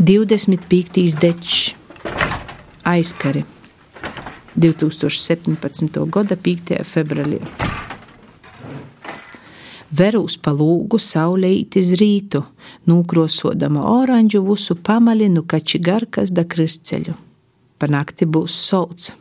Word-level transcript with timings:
25. 0.00 1.20
dečs 1.20 1.74
aizkari 2.84 3.42
2017. 4.56 6.06
gada 6.08 6.36
5. 6.36 6.78
februārī. 6.88 7.40
Verūs 9.92 10.38
pa 10.40 10.56
lūgu 10.56 10.96
saulētīz 10.96 11.92
rītu, 12.00 12.40
nūkrosodama 12.88 13.84
oranžu 13.92 14.40
vusu 14.48 14.78
pamalinu 14.80 15.44
kači 15.44 15.84
garkas 15.84 16.32
da 16.32 16.48
kristceļu. 16.48 17.12
Pa 17.76 17.92
nakti 17.92 18.24
būs 18.24 18.56
solts, 18.56 19.12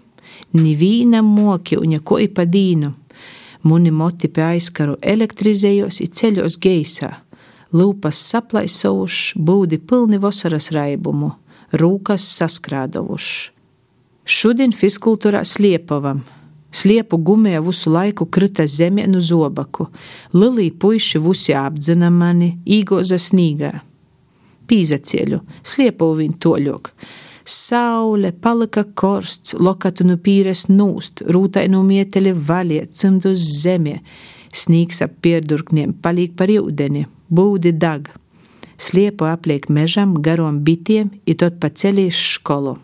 nivīna 0.55 1.19
moki 1.19 1.75
un 1.75 1.99
jako 1.99 2.23
i 2.23 2.31
pa 2.31 2.47
dīnu. 2.47 2.95
Muni 3.67 3.91
moti 3.91 4.31
pie 4.31 4.53
aizkaru 4.55 4.95
elektrizējos 5.03 5.99
i 5.99 6.07
ceļos 6.07 6.55
geisā 6.55 7.17
lūpas 7.75 8.19
saplaisovušs, 8.31 9.37
būdi 9.37 9.79
pilni 9.79 10.19
vasaras 10.21 10.71
raibumu, 10.75 11.33
rūkas 11.73 12.25
saskrādovušs. 12.39 13.51
Šodien 14.29 14.73
fiskultūrā 14.75 15.41
sliepavam. 15.45 16.21
Sliepu 16.69 17.17
gumēja 17.25 17.63
visu 17.65 17.89
laiku 17.89 18.27
krita 18.29 18.67
zemē 18.69 19.07
no 19.09 19.21
zobaku, 19.25 19.87
lilī 20.37 20.67
puiši 20.69 21.17
vusi 21.17 21.55
apdzina 21.57 22.11
mani, 22.13 22.51
īgoza 22.65 23.17
snīgā. 23.17 23.71
Pīzacieļu, 24.69 25.39
sliepu 25.65 26.11
viņu 26.19 26.37
toļok. 26.45 26.91
Saule 27.49 28.29
palika 28.37 28.83
korsts, 28.93 29.55
lokatu 29.57 30.05
nu 30.05 30.19
pīres 30.21 30.67
nūst, 30.69 31.23
rūtainu 31.25 31.81
mieteļi 31.87 32.35
vaļie, 32.37 32.83
cimdus 32.93 33.47
zemē, 33.63 33.95
snīgs 34.53 35.03
ap 35.05 35.19
pierdurkniem 35.23 35.93
palīk 36.03 36.35
par 36.37 36.49
ūdeni 36.49 37.05
būdi 37.29 37.73
dag. 37.77 38.09
Sliepu 38.79 39.27
apliek 39.27 39.67
mežam, 39.69 40.15
garom 40.23 40.61
bitiem, 40.63 41.11
ir 41.25 41.35
tot 41.41 41.59
pa 41.59 41.69
ceļīs 41.69 42.19
skolu. 42.35 42.77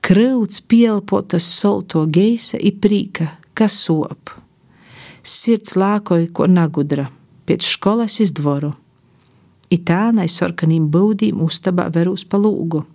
Krauts 0.00 0.62
pielpotas 0.64 1.44
solto 1.44 2.06
geisa 2.06 2.56
i 2.56 2.72
prīka, 2.72 3.28
kas 3.52 3.76
sop. 3.84 4.32
Sirds 5.22 5.76
lākoja, 5.76 6.30
ko 6.32 6.46
nagudra, 6.48 7.10
pēc 7.44 7.66
skolas 7.66 8.16
iz 8.24 8.32
dvoru. 8.32 8.72
Itānai 9.68 10.28
sorkanīm 10.32 10.86
būdīm 10.88 11.42
uztabā 11.44 11.90
verūs 11.92 12.24
pa 12.24 12.40
lūgu. 12.40 12.86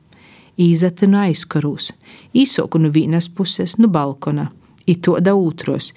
Īzatinu 0.57 1.19
aizkarūs, 1.27 1.91
īsoku 2.33 2.81
no 2.81 2.89
vienas 2.93 3.29
puses, 3.29 3.77
no 3.77 3.89
balkona, 3.93 4.49
i 4.85 4.95
to 5.01 5.17
da 5.19 5.35
otros, 5.35 5.91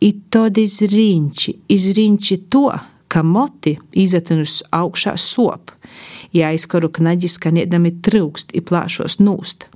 i 0.00 0.12
tad 0.30 0.58
izriņķi, 0.58 1.54
izriņķi 1.68 2.38
to, 2.52 2.68
ka 3.08 3.22
moti 3.24 3.78
izatinus 3.96 4.60
augšā 4.74 5.16
sop, 5.16 5.72
ja 6.32 6.52
aizkaru 6.52 6.90
knaģi 6.92 7.30
skaniedami 7.32 7.94
trūkst 8.04 8.52
i 8.54 8.62
plāšos 8.62 9.18
nūst, 9.22 9.68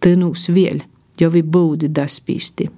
tynūs 0.00 0.48
viel, 0.54 0.82
jo 1.20 1.30
vi 1.30 1.44
būdi 1.44 1.92
daspīsti. 1.92 2.70